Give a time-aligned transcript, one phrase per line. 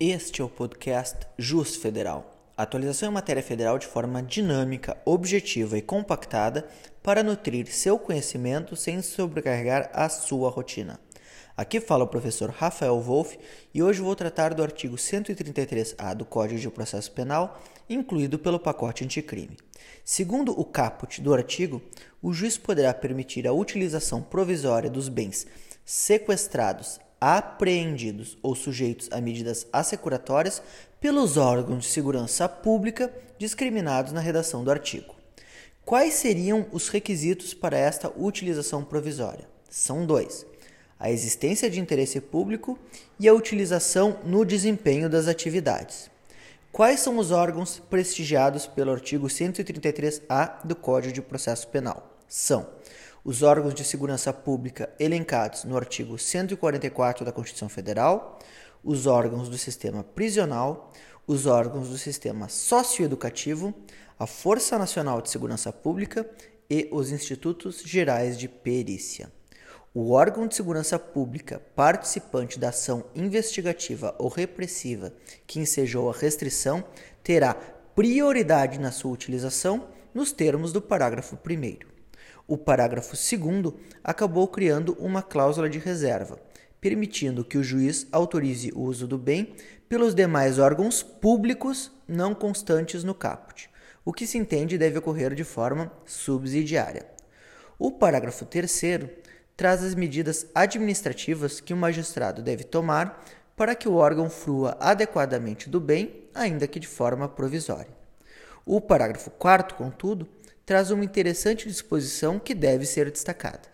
[0.00, 2.52] Este é o podcast Jus Federal.
[2.56, 6.68] Atualização em matéria federal de forma dinâmica, objetiva e compactada
[7.02, 11.00] para nutrir seu conhecimento sem sobrecarregar a sua rotina.
[11.56, 13.36] Aqui fala o professor Rafael Wolff
[13.74, 17.60] e hoje vou tratar do artigo 133-A do Código de Processo Penal,
[17.90, 19.56] incluído pelo pacote anticrime.
[20.04, 21.82] Segundo o caput do artigo,
[22.22, 25.44] o juiz poderá permitir a utilização provisória dos bens
[25.84, 30.62] sequestrados, apreendidos ou sujeitos a medidas assecuratórias
[31.00, 35.14] pelos órgãos de segurança pública discriminados na redação do artigo.
[35.84, 39.48] Quais seriam os requisitos para esta utilização provisória?
[39.70, 40.44] São dois:
[40.98, 42.78] a existência de interesse público
[43.18, 46.10] e a utilização no desempenho das atividades.
[46.70, 52.14] Quais são os órgãos prestigiados pelo artigo 133-A do Código de Processo Penal?
[52.28, 52.66] São
[53.28, 58.38] os órgãos de segurança pública elencados no artigo 144 da Constituição Federal,
[58.82, 60.94] os órgãos do sistema prisional,
[61.26, 63.74] os órgãos do sistema socioeducativo,
[64.18, 66.26] a Força Nacional de Segurança Pública
[66.70, 69.30] e os Institutos Gerais de Perícia.
[69.92, 75.12] O órgão de segurança pública participante da ação investigativa ou repressiva
[75.46, 76.82] que ensejou a restrição
[77.22, 77.52] terá
[77.94, 81.97] prioridade na sua utilização nos termos do parágrafo 1.
[82.48, 86.38] O parágrafo 2 acabou criando uma cláusula de reserva,
[86.80, 89.54] permitindo que o juiz autorize o uso do bem
[89.86, 93.68] pelos demais órgãos públicos não constantes no caput,
[94.02, 97.06] o que se entende deve ocorrer de forma subsidiária.
[97.78, 98.82] O parágrafo 3
[99.54, 103.22] traz as medidas administrativas que o magistrado deve tomar
[103.54, 107.90] para que o órgão frua adequadamente do bem, ainda que de forma provisória.
[108.64, 110.26] O parágrafo 4, contudo,
[110.68, 113.70] traz uma interessante disposição que deve ser destacada.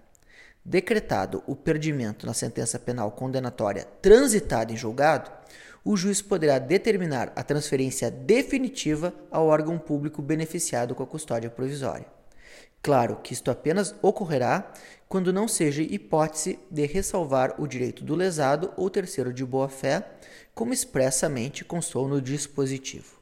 [0.64, 5.28] Decretado o perdimento na sentença penal condenatória transitada em julgado,
[5.84, 12.06] o juiz poderá determinar a transferência definitiva ao órgão público beneficiado com a custódia provisória.
[12.80, 14.72] Claro que isto apenas ocorrerá
[15.08, 20.12] quando não seja hipótese de ressalvar o direito do lesado ou terceiro de boa-fé,
[20.54, 23.18] como expressamente constou no dispositivo.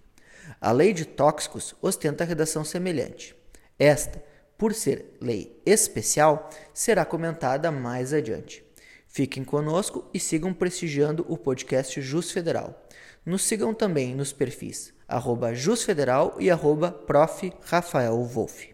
[0.61, 3.41] A lei de tóxicos ostenta redação semelhante.
[3.79, 4.23] Esta,
[4.57, 8.65] por ser lei especial, será comentada mais adiante.
[9.07, 12.87] Fiquem conosco e sigam prestigiando o podcast Jus Federal.
[13.25, 17.53] Nos sigam também nos perfis arroba Jus Federal e arroba Prof.
[17.63, 18.72] Rafael Wolff.